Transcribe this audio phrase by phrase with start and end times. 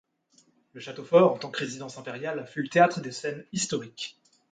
[0.73, 4.19] Le château fort, en tant que résidence impériale, fut le théâtre de scènes historiques.